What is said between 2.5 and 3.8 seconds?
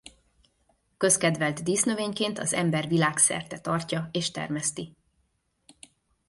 ember világszerte